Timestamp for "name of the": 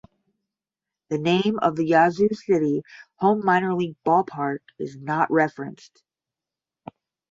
1.19-1.85